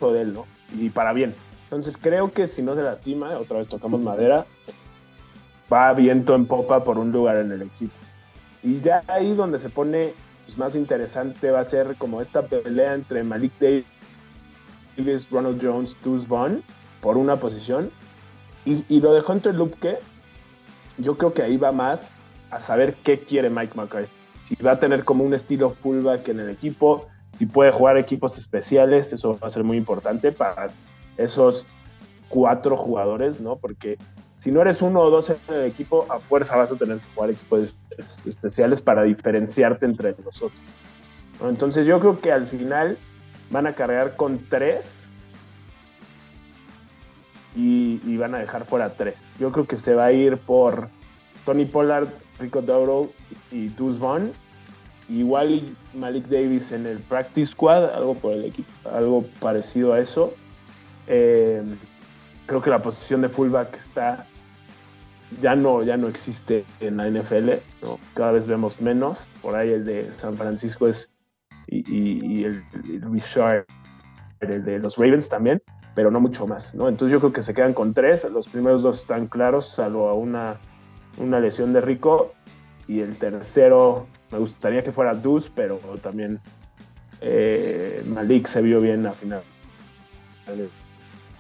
[0.02, 0.48] de él, ¿no?
[0.74, 1.36] Y para bien.
[1.66, 4.48] Entonces creo que si no se lastima, otra vez tocamos madera,
[5.72, 7.94] va viento en popa por un lugar en el equipo.
[8.64, 10.16] Y ya ahí donde se pone
[10.46, 16.26] pues, más interesante va a ser como esta pelea entre Malik Davis, Ronald Jones, Deuce
[16.28, 16.64] Vaughn
[17.02, 17.92] por una posición.
[18.66, 20.00] Y, lo de Hunter Lupke,
[20.98, 22.10] yo creo que ahí va más
[22.50, 24.10] a saber qué quiere Mike McCarthy.
[24.48, 28.38] Si va a tener como un estilo fullback en el equipo, si puede jugar equipos
[28.40, 30.70] especiales, eso va a ser muy importante para
[31.18, 31.64] esos
[32.30, 33.56] cuatro jugadores, ¿no?
[33.58, 33.98] Porque
[34.46, 37.06] si no eres uno o dos en el equipo, a fuerza vas a tener que
[37.16, 37.74] jugar equipos
[38.28, 40.62] especiales para diferenciarte entre los otros.
[41.44, 42.96] Entonces yo creo que al final
[43.50, 45.08] van a cargar con tres
[47.56, 49.20] y, van a dejar fuera tres.
[49.40, 50.90] Yo creo que se va a ir por
[51.44, 53.10] Tony Pollard, Rico Dowdle
[53.52, 54.32] y Deuce Vaughn
[55.10, 60.36] Igual Malik Davis en el practice squad, algo por el equipo, algo parecido a eso.
[61.08, 61.64] Eh,
[62.46, 64.28] creo que la posición de fullback está
[65.42, 67.52] ya no, ya no existe en la NFL,
[68.14, 69.26] cada vez vemos menos.
[69.42, 71.12] Por ahí el de San Francisco es
[71.68, 72.64] y, el,
[73.12, 73.66] Richard,
[74.42, 75.62] el de los Ravens también,
[75.96, 76.76] pero no mucho más.
[76.76, 76.88] ¿no?
[76.88, 78.24] Entonces yo creo que se quedan con tres.
[78.30, 80.58] Los primeros dos están claros, salvo a una,
[81.18, 82.34] una lesión de Rico.
[82.88, 86.40] Y el tercero me gustaría que fuera Dus, pero también
[87.22, 89.42] eh, Malik se vio bien a final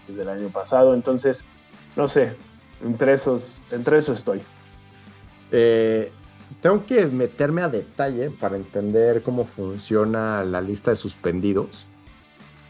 [0.07, 0.93] desde el año pasado.
[0.93, 1.45] Entonces,
[1.95, 2.33] no sé,
[2.85, 4.41] entre esos, entre esos estoy.
[5.51, 6.11] Eh,
[6.61, 11.85] tengo que meterme a detalle para entender cómo funciona la lista de suspendidos.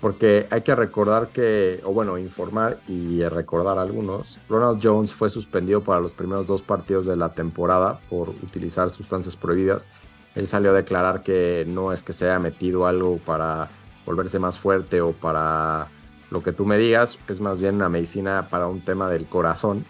[0.01, 4.39] Porque hay que recordar que, o bueno, informar y recordar algunos.
[4.49, 9.35] Ronald Jones fue suspendido para los primeros dos partidos de la temporada por utilizar sustancias
[9.35, 9.89] prohibidas.
[10.35, 13.69] Él salió a declarar que no es que se haya metido algo para
[14.05, 15.87] volverse más fuerte o para
[16.29, 19.85] lo que tú me digas, es más bien una medicina para un tema del corazón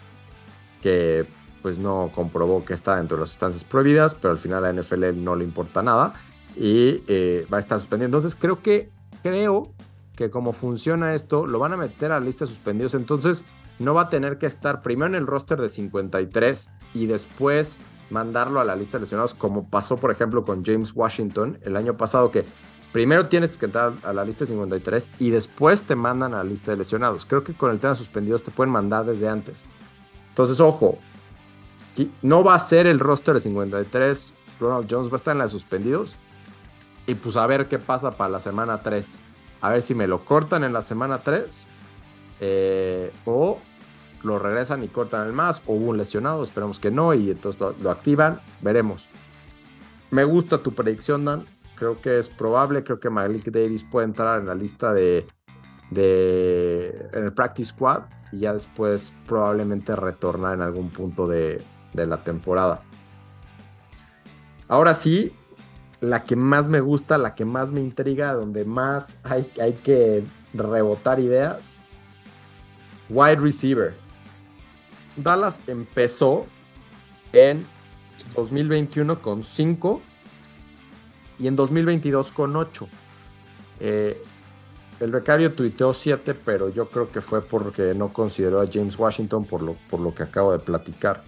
[0.82, 1.26] que
[1.62, 4.80] pues no comprobó que está dentro de las sustancias prohibidas, pero al final a la
[4.80, 6.14] NFL no le importa nada
[6.54, 8.06] y eh, va a estar suspendido.
[8.06, 8.90] Entonces creo que,
[9.22, 9.72] creo
[10.14, 13.44] que como funciona esto, lo van a meter a la lista de suspendidos, entonces
[13.78, 17.78] no va a tener que estar primero en el roster de 53 y después
[18.10, 21.96] mandarlo a la lista de lesionados, como pasó por ejemplo con James Washington el año
[21.96, 22.44] pasado, que
[22.92, 26.44] primero tienes que entrar a la lista de 53 y después te mandan a la
[26.44, 27.26] lista de lesionados.
[27.26, 29.64] Creo que con el tema de suspendidos te pueden mandar desde antes.
[30.36, 30.98] Entonces, ojo,
[32.20, 34.34] no va a ser el roster de 53.
[34.60, 36.14] Ronald Jones va a estar en la de suspendidos.
[37.06, 39.18] Y pues a ver qué pasa para la semana 3.
[39.62, 41.66] A ver si me lo cortan en la semana 3.
[42.40, 43.60] Eh, o
[44.24, 45.62] lo regresan y cortan el más.
[45.64, 47.14] O hubo un lesionado, esperemos que no.
[47.14, 48.42] Y entonces lo, activan.
[48.60, 49.08] Veremos.
[50.10, 51.46] Me gusta tu predicción, Dan.
[51.76, 52.84] Creo que es probable.
[52.84, 55.26] Creo que Malik Davis puede entrar en la lista de,
[55.90, 57.08] de.
[57.14, 58.02] en el practice squad.
[58.32, 61.62] Y ya después probablemente retornar en algún punto de,
[61.92, 62.82] de la temporada.
[64.68, 65.32] Ahora sí,
[66.00, 70.24] la que más me gusta, la que más me intriga, donde más hay, hay que
[70.54, 71.76] rebotar ideas.
[73.08, 73.94] Wide receiver.
[75.16, 76.46] Dallas empezó
[77.32, 77.66] en
[78.34, 80.02] 2021 con 5
[81.38, 82.88] y en 2022 con 8.
[83.80, 84.22] Eh,
[85.00, 89.44] el becario tuiteó 7, pero yo creo que fue porque no consideró a James Washington
[89.44, 91.22] por lo, por lo que acabo de platicar.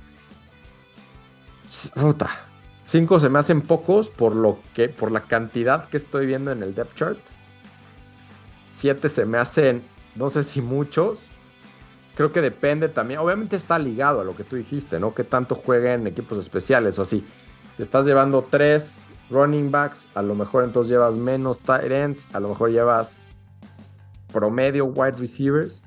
[1.95, 2.31] Ruta.
[2.85, 6.63] 5 se me hacen pocos por lo que, por la cantidad que estoy viendo en
[6.63, 7.19] el depth chart.
[8.71, 9.83] 7 se me hacen,
[10.15, 11.31] no sé si muchos.
[12.15, 13.21] Creo que depende también.
[13.21, 15.15] Obviamente está ligado a lo que tú dijiste, ¿no?
[15.15, 17.23] Que tanto jueguen equipos especiales o así.
[17.75, 22.41] Si estás llevando 3 running backs, a lo mejor entonces llevas menos tight ends, a
[22.41, 23.21] lo mejor llevas
[24.33, 25.83] promedio wide receivers.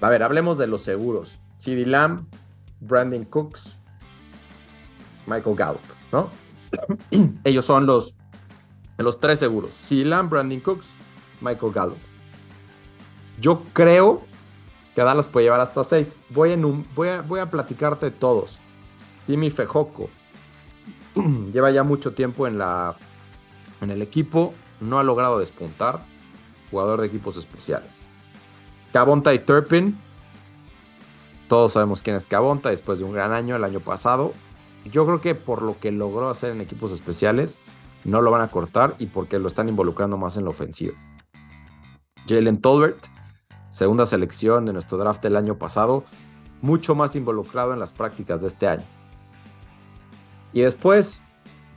[0.00, 1.40] A ver, hablemos de los seguros.
[1.56, 2.26] CD Lamb,
[2.80, 3.76] Brandon Cooks,
[5.26, 5.80] Michael Gallup,
[6.12, 6.30] ¿no?
[7.44, 8.16] Ellos son los,
[8.96, 9.74] los tres seguros.
[9.90, 10.90] Lamb, Brandon Cooks,
[11.40, 11.98] Michael Gallup.
[13.40, 14.22] Yo creo
[14.94, 16.16] que Dallas puede llevar hasta seis.
[16.30, 18.60] Voy, a, a platicarte todos.
[19.22, 20.08] Simi Fejoco
[21.52, 22.96] lleva ya mucho tiempo en, la,
[23.80, 24.54] en el equipo.
[24.80, 26.04] No ha logrado despuntar.
[26.70, 27.90] Jugador de equipos especiales.
[28.92, 29.98] Cabonta y Turpin.
[31.48, 34.32] Todos sabemos quién es Cabonta después de un gran año el año pasado.
[34.84, 37.58] Yo creo que por lo que logró hacer en equipos especiales,
[38.04, 40.94] no lo van a cortar y porque lo están involucrando más en la ofensiva.
[42.26, 43.06] Jalen Tolbert,
[43.70, 46.04] segunda selección de nuestro draft del año pasado,
[46.60, 48.84] mucho más involucrado en las prácticas de este año.
[50.52, 51.20] Y después,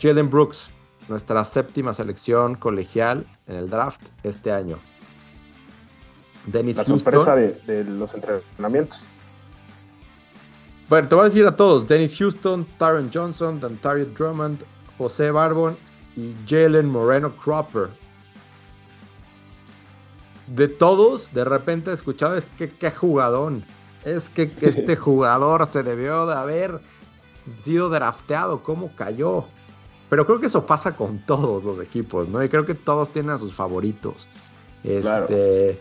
[0.01, 0.71] Jalen Brooks,
[1.07, 4.79] nuestra séptima selección colegial en el draft este año.
[6.45, 9.07] Dennis la sorpresa de los entrenamientos.
[10.89, 14.63] Bueno, te voy a decir a todos: Dennis Houston, Tyron Johnson, Dantario Drummond,
[14.97, 15.77] José Barbon
[16.15, 17.89] y Jalen Moreno Cropper.
[20.47, 23.63] De todos, de repente he escuchado, es que qué jugadón.
[24.03, 26.79] Es que este jugador se debió de haber
[27.61, 29.45] sido drafteado, cómo cayó.
[30.11, 32.43] Pero creo que eso pasa con todos los equipos, ¿no?
[32.43, 34.27] Y creo que todos tienen a sus favoritos.
[34.83, 35.79] Este.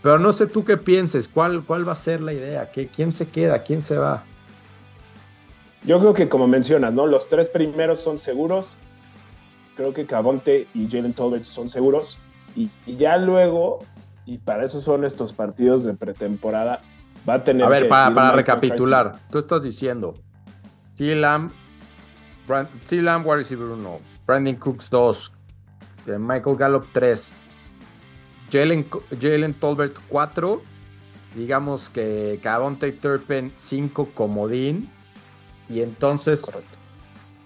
[0.00, 2.70] Pero no sé tú qué pienses, ¿cuál, cuál va a ser la idea?
[2.70, 3.64] ¿Qué, ¿Quién se queda?
[3.64, 4.22] ¿Quién se va?
[5.82, 7.08] Yo creo que como mencionas, ¿no?
[7.08, 8.76] Los tres primeros son seguros.
[9.74, 12.16] Creo que Cabonte y Jalen Tolbert son seguros.
[12.54, 13.80] Y, ya luego,
[14.24, 16.80] y para eso son estos partidos de pretemporada,
[17.28, 17.66] va a tener.
[17.66, 20.14] A ver, para, para recapitular, tú estás diciendo:
[20.90, 21.16] C.
[21.16, 21.50] Lamb,
[22.84, 23.02] C.
[23.02, 25.32] Lamb, wide receiver 1, Brandon Cooks 2,
[26.06, 27.32] eh, Michael Gallup 3,
[28.50, 30.62] Jalen, Tolbert 4,
[31.34, 34.90] digamos que Cabonte Turpin 5 comodín
[35.68, 36.50] y entonces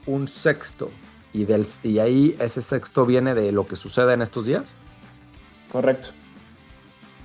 [0.06, 0.90] un sexto.
[1.34, 4.74] Y, del, y ahí ese sexto viene de lo que sucede en estos días.
[5.72, 6.08] Correcto.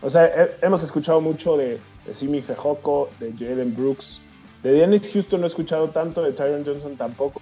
[0.01, 4.21] O sea, hemos escuchado mucho de, de Simi Fejoco, de Jalen Brooks.
[4.63, 7.41] De Dennis Houston no he escuchado tanto, de Tyron Johnson tampoco,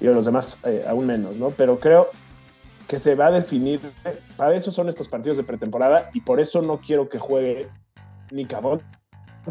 [0.00, 1.50] y de los demás eh, aún menos, ¿no?
[1.50, 2.08] Pero creo
[2.88, 3.80] que se va a definir,
[4.36, 7.68] para eso son estos partidos de pretemporada, y por eso no quiero que juegue
[8.30, 8.82] ni Cabot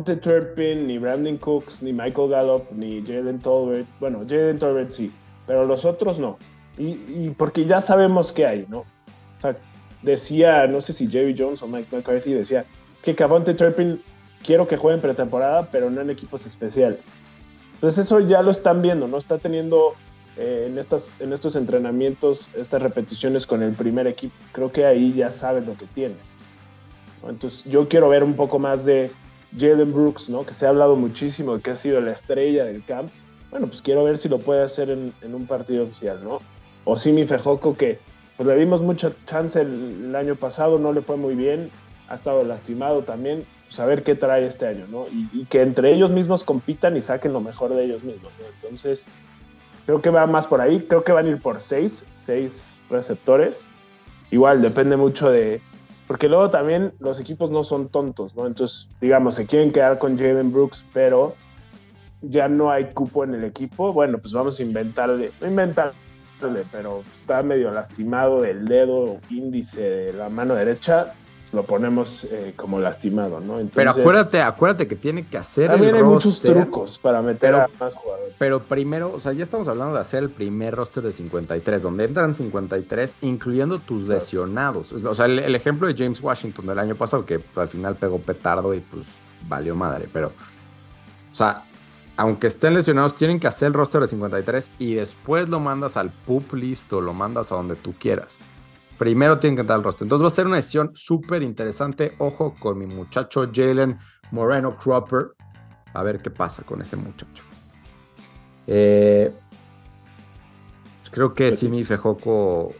[0.03, 3.87] Turpin, ni Brandon Cooks, ni Michael Gallup, ni Jalen Tolbert.
[3.99, 5.11] Bueno, Jalen Tolbert sí,
[5.47, 6.37] pero los otros no.
[6.77, 8.83] Y, porque ya sabemos qué hay, ¿no?
[10.01, 12.65] Decía, no sé si Jerry Jones o Mike McCarthy decía,
[12.97, 14.01] es que Cavante Turpin
[14.43, 16.99] quiero que juegue en pretemporada, pero no en equipos especiales.
[17.75, 19.17] Entonces eso ya lo están viendo, ¿no?
[19.17, 19.93] Está teniendo
[20.37, 24.33] eh, en, estas, en estos entrenamientos estas repeticiones con el primer equipo.
[24.51, 26.17] Creo que ahí ya sabes lo que tienes.
[27.27, 29.11] Entonces yo quiero ver un poco más de
[29.57, 30.45] Jalen Brooks, ¿no?
[30.45, 33.09] Que se ha hablado muchísimo de que ha sido la estrella del camp.
[33.51, 36.39] Bueno, pues quiero ver si lo puede hacer en, un partido oficial, ¿no?
[36.83, 37.99] O Simi Fejoco, que
[38.37, 41.71] pues le dimos mucha chance el, año pasado, no le fue muy bien,
[42.09, 45.05] ha estado lastimado también, pues, qué trae este año, ¿no?
[45.07, 48.45] Y, que entre ellos mismos compitan y saquen lo mejor de ellos mismos, ¿no?
[48.61, 49.05] Entonces,
[49.85, 52.51] creo que va más por ahí, creo que van a ir por seis, seis
[52.89, 53.65] receptores.
[54.31, 55.61] Igual, depende mucho de,
[56.07, 58.45] porque luego también los equipos no son tontos, ¿no?
[58.47, 61.35] Entonces, digamos, se quieren quedar con Jaden Brooks, pero
[62.21, 63.93] ya no hay cupo en el equipo.
[63.93, 65.93] Bueno, pues vamos a inventarle, no inventarle,
[66.71, 71.13] pero está medio lastimado del dedo índice de la mano derecha
[71.55, 73.57] lo ponemos eh, como lastimado, ¿no?
[73.73, 77.95] pero acuérdate, acuérdate que tiene que hacer también hay muchos trucos para meter a más
[77.95, 78.35] jugadores.
[78.37, 82.03] Pero primero, o sea, ya estamos hablando de hacer el primer roster de 53, donde
[82.03, 84.91] entran 53, incluyendo tus lesionados.
[84.91, 88.73] O sea, el, ejemplo de James Washington del año pasado, que al final pegó petardo
[88.73, 89.05] y pues
[89.47, 91.63] valió madre, pero, o sea,
[92.17, 96.11] aunque estén lesionados, tienen que hacer el roster de 53 y después lo mandas al
[96.11, 98.39] pup listo, lo mandas a donde tú quieras.
[98.97, 100.05] Primero tienen que entrar al roster.
[100.05, 102.15] Entonces va a ser una decisión súper interesante.
[102.19, 103.97] Ojo con mi muchacho Jalen
[104.31, 105.33] Moreno Cropper.
[105.93, 107.43] A ver qué pasa con ese muchacho.
[108.67, 109.33] Eh,
[111.11, 112.73] creo que Simi Fejoco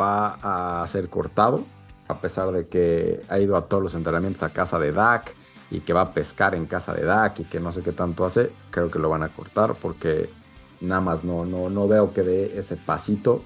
[0.00, 1.64] va a ser cortado.
[2.08, 5.34] A pesar de que ha ido a todos los entrenamientos a casa de Dak
[5.72, 8.24] y que va a pescar en casa de Dak y que no sé qué tanto
[8.24, 10.30] hace, creo que lo van a cortar porque
[10.80, 13.42] nada más no, no, no veo que dé ese pasito.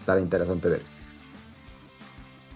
[0.00, 0.93] Estará interesante ver.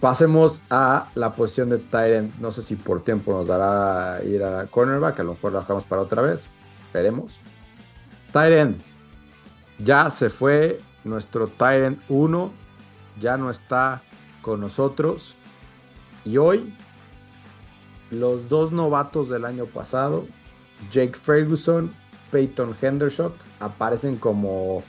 [0.01, 2.33] Pasemos a la posición de Tyrant.
[2.37, 5.19] No sé si por tiempo nos dará ir a cornerback.
[5.19, 6.47] A lo mejor la dejamos para otra vez.
[6.93, 7.37] Veremos.
[8.31, 8.81] Tyrant.
[9.77, 12.51] Ya se fue nuestro Tyrant 1.
[13.19, 14.01] Ya no está
[14.41, 15.35] con nosotros.
[16.23, 16.73] Y hoy,
[18.09, 20.25] los dos novatos del año pasado,
[20.91, 21.93] Jake Ferguson,
[22.31, 24.81] Peyton Hendershot, aparecen como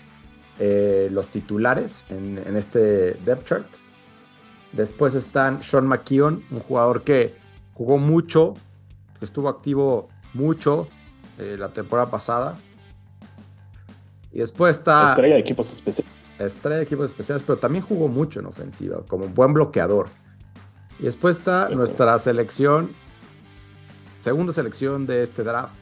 [0.61, 3.67] eh, los titulares en, en este depth chart.
[4.73, 7.35] Después están Sean McKeon, un jugador que
[7.73, 8.55] jugó mucho,
[9.19, 10.89] que estuvo activo mucho
[11.39, 12.57] eh, la temporada pasada.
[14.33, 15.11] Y después está.
[15.11, 16.13] Estrella de equipos especiales.
[16.39, 20.09] Estrella de equipos especiales, pero también jugó mucho en ofensiva, como un buen bloqueador.
[20.99, 22.91] Y después está nuestra selección,
[24.19, 25.75] segunda selección de este draft,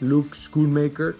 [0.00, 1.16] Luke Schoolmaker.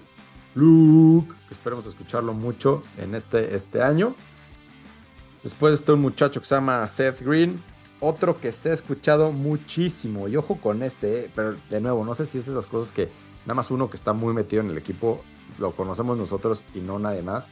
[0.54, 4.16] Luke, esperemos escucharlo mucho en este, este año.
[5.42, 7.62] Después está un muchacho que se llama Seth Green.
[8.00, 10.28] Otro que se ha escuchado muchísimo.
[10.28, 12.92] Y ojo con este, eh, pero de nuevo, no sé si es de esas cosas
[12.92, 13.08] que
[13.44, 15.22] nada más uno que está muy metido en el equipo
[15.58, 17.46] lo conocemos nosotros y no nadie más.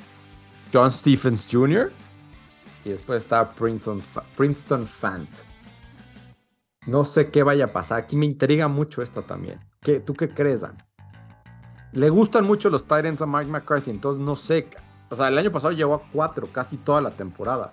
[0.72, 1.92] John Stephens Jr.
[2.84, 4.02] Y después está Princeton,
[4.36, 5.28] Princeton Fant.
[6.86, 7.98] No sé qué vaya a pasar.
[7.98, 9.58] Aquí me intriga mucho esto también.
[9.80, 10.76] ¿Qué, ¿Tú qué crees, Dan?
[11.92, 14.68] Le gustan mucho los Titans a Mike McCarthy, entonces no sé.
[15.08, 17.72] O sea, el año pasado llegó a cuatro casi toda la temporada.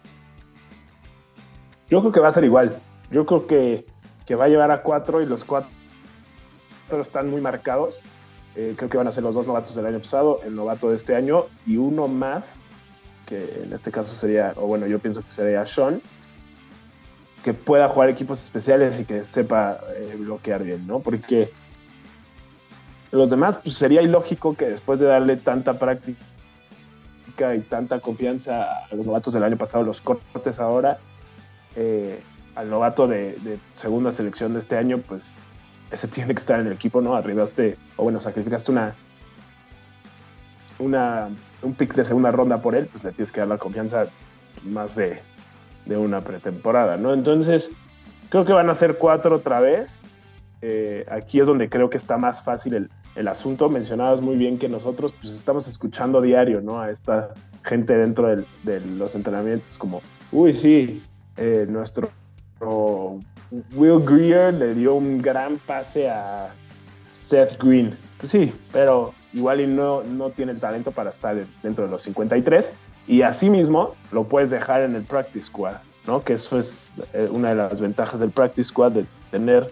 [1.89, 2.77] Yo creo que va a ser igual.
[3.11, 3.85] Yo creo que,
[4.35, 5.69] va a llevar a cuatro y los cuatro
[6.91, 8.01] están muy marcados.
[8.55, 10.97] Eh, creo que van a ser los dos novatos del año pasado, el novato de
[10.97, 12.45] este año y uno más,
[13.25, 16.01] que en este caso sería, o bueno, yo pienso que sería Sean,
[17.43, 20.99] que pueda jugar equipos especiales y que sepa eh, bloquear bien, ¿no?
[20.99, 21.51] Porque
[23.11, 26.19] los demás, pues sería ilógico que después de darle tanta práctica
[27.37, 30.97] y tanta confianza a los novatos del año pasado, los cortes ahora,
[31.75, 32.21] eh,
[32.55, 35.33] al novato de, segunda selección de este año, pues
[35.91, 37.15] ese tiene que estar en el equipo, ¿no?
[37.15, 38.95] Arribaste, o bueno, sacrificaste una,
[40.79, 41.29] una,
[41.61, 44.05] un pick de segunda ronda por él, pues le tienes que dar la confianza
[44.63, 45.19] más de,
[45.85, 47.13] de una pretemporada, ¿no?
[47.13, 47.71] Entonces,
[48.29, 49.99] creo que van a ser cuatro otra vez.
[50.61, 53.69] Eh, aquí es donde creo que está más fácil el, el asunto.
[53.69, 56.81] Mencionabas muy bien que nosotros pues estamos escuchando diario, ¿no?
[56.81, 57.33] A esta
[57.63, 60.01] gente dentro de los entrenamientos como,
[60.31, 61.03] uy, sí,
[61.37, 62.09] eh, nuestro
[63.73, 66.53] Will Greer le dio un gran pase a
[67.11, 67.97] Seth Green.
[68.17, 72.03] Pues sí, pero igual y no, no tiene el talento para estar dentro de los
[72.03, 72.71] 53
[73.07, 75.75] y asimismo lo puedes dejar en el practice squad,
[76.07, 76.21] ¿no?
[76.23, 79.71] Que eso es eh, una de las ventajas del practice squad de tener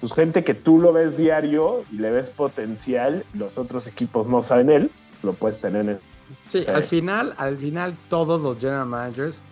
[0.00, 4.42] pues gente que tú lo ves diario y le ves potencial, los otros equipos no
[4.42, 4.90] saben él,
[5.22, 6.00] lo puedes tener en
[6.48, 9.42] Sí, al final, al final todos los general managers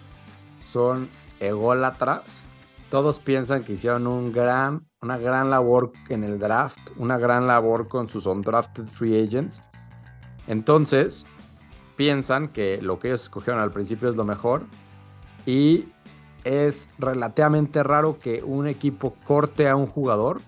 [0.60, 1.08] son
[1.40, 2.42] ególatras.
[2.90, 7.88] Todos piensan que hicieron un gran, una gran labor en el draft, una gran labor
[7.88, 9.62] con sus undrafted free agents.
[10.46, 11.26] Entonces,
[11.96, 14.64] piensan que lo que ellos escogieron al principio es lo mejor
[15.46, 15.86] y
[16.46, 20.40] es relativamente raro que un equipo corte a un jugador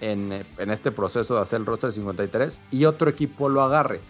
[0.00, 4.00] en, este proceso de hacer el roster 53 y otro equipo lo agarre.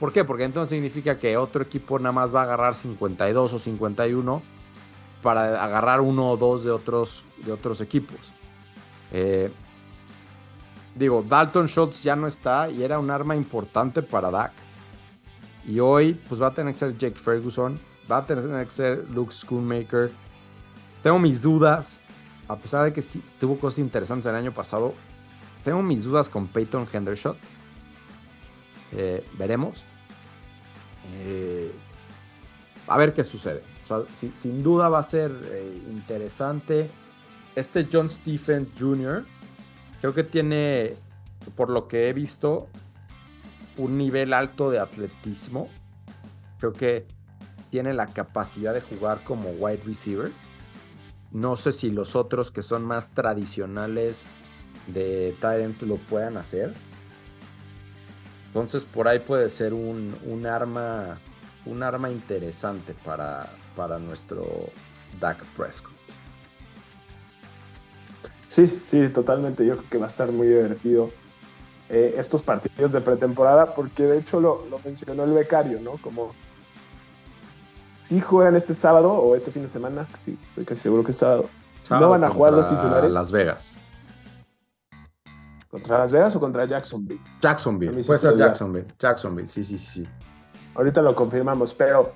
[0.00, 0.24] ¿Por qué?
[0.24, 4.42] Porque entonces significa que otro equipo nada más va a agarrar 52 o 51
[5.22, 8.32] para agarrar uno o dos de otros, de otros equipos.
[9.12, 9.52] Eh,
[10.96, 14.52] digo, Dalton Schultz ya no está y era un arma importante para Dak.
[15.64, 17.78] Y hoy, pues va a tener que ser Jake Ferguson,
[18.10, 20.10] va a tener que ser Luke Schoonmaker.
[21.02, 21.98] Tengo mis dudas,
[22.48, 24.94] a pesar de que sí, tuvo cosas interesantes el año pasado.
[25.64, 27.36] Tengo mis dudas con Peyton Hendershot.
[28.92, 29.84] Eh, veremos.
[31.20, 31.72] Eh,
[32.86, 33.62] a ver qué sucede.
[34.12, 36.90] sin duda va a ser eh, interesante.
[37.54, 39.24] Este John Stephen Jr.
[40.00, 40.94] creo que tiene,
[41.56, 42.68] por lo que he visto,
[43.76, 45.68] un nivel alto de atletismo.
[46.58, 47.06] Creo que
[47.70, 50.30] tiene la capacidad de jugar como wide receiver.
[51.30, 54.26] No sé si los otros que son más tradicionales
[54.86, 56.74] de Titans lo puedan hacer.
[58.48, 61.18] Entonces por ahí puede ser un, arma
[61.66, 64.70] un arma interesante para, para nuestro
[65.20, 66.00] Dak Prescott.
[68.48, 69.64] Sí, sí, totalmente.
[69.64, 71.10] Yo creo que va a estar muy divertido
[71.88, 75.92] eh, estos partidos de pretemporada, porque de hecho lo, mencionó el becario, ¿no?
[76.02, 76.32] Como
[78.10, 81.18] si juegan este sábado o este fin de semana, sí, estoy casi seguro que es
[81.18, 81.44] sábado.
[81.88, 83.12] no van a jugar los titulares.
[83.12, 83.76] Las Vegas.
[85.70, 87.20] ¿Contra Las Vegas o contra Jacksonville?
[87.40, 88.88] Jacksonville, puede ser Jacksonville.
[88.98, 90.08] Jacksonville, sí, sí, sí.
[90.74, 92.12] Ahorita lo confirmamos, pero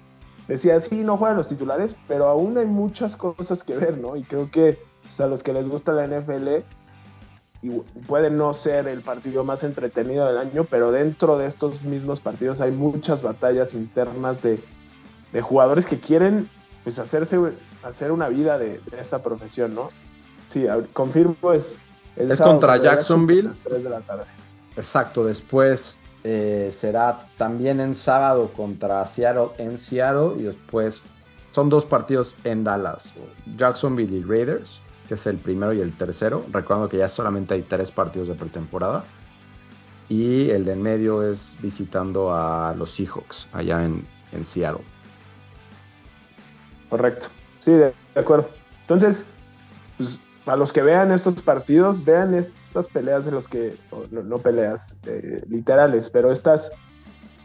[0.49, 4.17] decía, sí, no juegan los titulares, pero aún hay muchas cosas que ver, ¿no?
[4.17, 6.65] Y creo que pues, a los que les gusta la NFL,
[7.63, 7.71] y
[8.09, 12.61] puede no ser el partido más entretenido del año, pero dentro de estos mismos partidos
[12.61, 14.61] hay muchas batallas internas de,
[15.41, 16.49] jugadores que quieren
[16.83, 17.39] pues hacerse
[17.83, 19.91] hacer una vida de, esta profesión, ¿no?
[20.49, 21.79] Sí, confirmo es
[22.17, 23.51] es contra Jacksonville.
[23.65, 24.25] de la tarde.
[24.77, 31.03] Exacto, después eh, será también en sábado contra Seattle en Seattle y después
[31.51, 33.15] son dos partidos en Dallas,
[33.57, 36.45] Jacksonville y Raiders que es el primero y el tercero.
[36.51, 39.05] Recuerdo que ya solamente hay tres partidos de pretemporada.
[40.09, 44.07] Y el de en medio es visitando a los Seahawks, allá en,
[44.47, 44.83] Seattle.
[46.95, 47.27] Correcto.
[47.59, 48.49] Sí, de, acuerdo.
[48.83, 49.25] Entonces,
[49.99, 53.75] pues, a los que vean estos partidos, vean estas peleas de los que,
[54.11, 56.71] no, peleas eh, literales, pero estas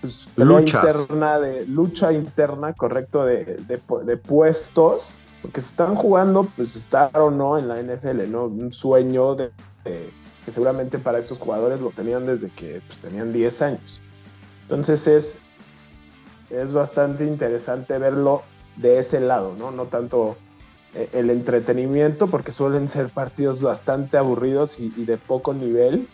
[0.01, 7.17] pues, interna de lucha interna, correcto, de, de puestos porque se están jugando, pues estar
[7.17, 8.45] o no en la NFL, ¿no?
[8.45, 9.51] Un sueño de,
[9.83, 14.01] que seguramente para estos jugadores lo tenían desde que pues, tenían 10 años.
[14.63, 15.39] Entonces es,
[16.49, 18.43] es bastante interesante verlo
[18.81, 19.71] de ese lado, ¿no?
[19.71, 20.37] No tanto
[20.95, 26.07] eh, el entretenimiento, porque suelen ser partidos bastante aburridos y, de poco nivel,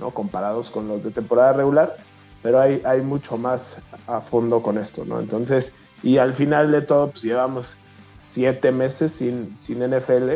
[0.00, 0.10] ¿no?
[0.10, 1.96] Comparados con los de temporada regular,
[2.42, 5.20] pero hay, hay mucho más a fondo con esto, ¿no?
[5.20, 5.72] Entonces,
[6.02, 7.76] y al final de todo, pues llevamos
[8.12, 10.30] siete meses sin, sin NFL,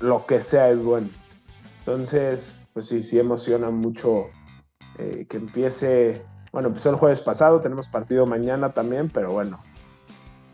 [0.00, 1.08] lo que sea es bueno.
[1.80, 4.26] Entonces, pues sí, sí emociona mucho
[4.98, 6.22] eh, que empiece,
[6.52, 9.60] bueno, empezó el jueves pasado, tenemos partido mañana también, pero bueno,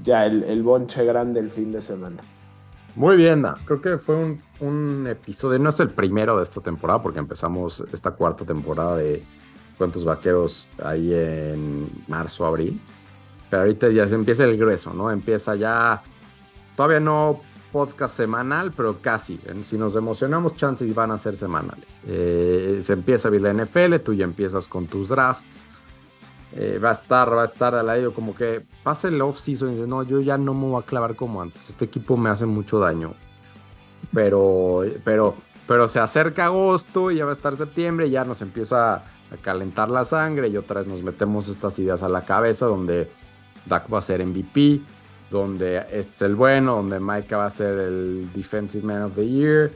[0.03, 2.23] ya el, bonche grande el fin de semana.
[2.97, 7.03] Muy bien, creo que fue un, un, episodio, no es el primero de esta temporada,
[7.03, 9.23] porque empezamos esta cuarta temporada de
[9.79, 12.81] Cuentos Vaqueros ahí en marzo, abril.
[13.49, 15.11] Pero ahorita ya se empieza el grueso, ¿no?
[15.11, 16.03] Empieza ya
[16.81, 17.43] Todavía no
[17.73, 19.39] podcast semanal, pero casi.
[19.65, 22.01] Si nos emocionamos, chances van a ser semanales.
[22.07, 25.63] Eh, se empieza a ver la NFL, tú ya empiezas con tus drafts.
[26.53, 29.73] Eh, va a estar, va a estar al lado como que pasa el off-season y
[29.73, 31.71] dice, no, yo ya no me voy a clavar como antes.
[31.71, 33.15] Este equipo me hace mucho daño.
[34.13, 35.37] Pero, pero,
[35.67, 39.37] pero se acerca agosto y ya va a estar septiembre y ya nos empieza a
[39.41, 43.09] calentar la sangre y otra vez nos metemos estas ideas a la cabeza donde
[43.67, 44.81] Dak va a ser MVP
[45.31, 49.27] donde este es el bueno, donde Micah va a ser el Defensive Man of the
[49.27, 49.73] Year,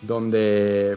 [0.00, 0.96] donde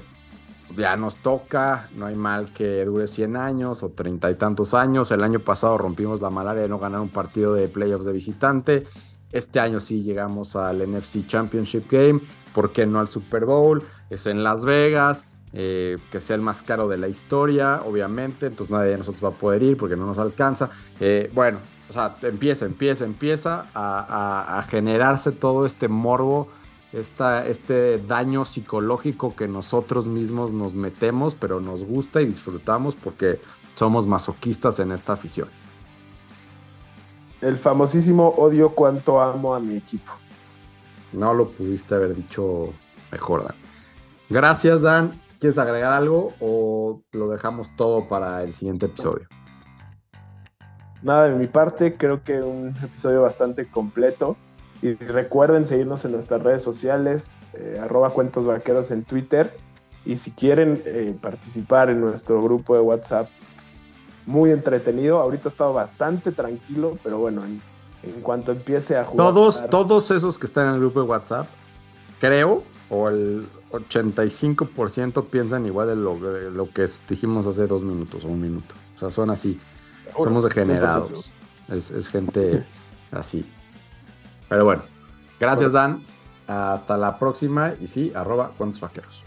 [0.75, 5.11] ya nos toca, no hay mal que dure 100 años o treinta y tantos años.
[5.11, 8.87] El año pasado rompimos la malaria de no ganar un partido de playoffs de visitante.
[9.31, 12.21] Este año sí llegamos al NFC Championship Game,
[12.53, 13.83] ¿por qué no al Super Bowl?
[14.09, 18.71] es en Las Vegas, eh, que sea el más caro de la historia, obviamente, entonces
[18.71, 20.69] nadie de nosotros va a poder ir porque no nos alcanza.
[20.99, 21.59] Eh, bueno,
[21.89, 26.49] o sea, empieza, empieza, empieza a, generarse todo este morbo,
[26.95, 33.39] esta, este daño psicológico que nosotros mismos nos metemos, pero nos gusta y disfrutamos porque
[33.73, 35.49] somos masoquistas en esta afición.
[37.41, 40.11] El famosísimo odio cuánto amo a mi equipo.
[41.11, 42.73] No lo pudiste haber dicho
[43.11, 43.55] mejor, Dan.
[44.29, 45.19] Gracias, Dan.
[45.39, 49.27] ¿Quieres agregar algo o lo dejamos todo para el siguiente episodio?
[51.03, 54.37] Nada, de mi parte, creo que un episodio bastante completo.
[54.81, 59.55] Y recuerden seguirnos en nuestras redes sociales, eh, arroba cuentos vaqueros en Twitter.
[60.05, 63.29] Y si quieren eh, participar en nuestro grupo de WhatsApp,
[64.25, 65.19] muy entretenido.
[65.19, 67.61] Ahorita ha estado bastante tranquilo, pero bueno, en,
[68.21, 69.27] cuanto empiece a jugar.
[69.27, 71.47] Todos, todos esos que están en el grupo de WhatsApp,
[72.19, 78.23] creo, o el 85% piensan igual de lo, de lo, que dijimos hace dos minutos
[78.23, 78.75] o un minuto.
[78.95, 79.59] O sea, son así.
[80.19, 81.31] Somos degenerados.
[81.67, 82.63] Es, es gente
[83.11, 83.45] así.
[84.49, 84.83] Pero bueno,
[85.39, 86.01] gracias Dan.
[86.47, 89.24] Hasta la próxima y sí, arroba cuantos vaqueros.